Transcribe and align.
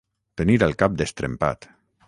Tenir 0.41 0.55
el 0.69 0.73
cap 0.81 0.97
destrempat. 1.03 1.73